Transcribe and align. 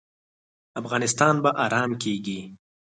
افغانستان 0.79 1.33
به 1.43 1.49
ارام 1.65 1.91
کیږي؟ 2.01 2.41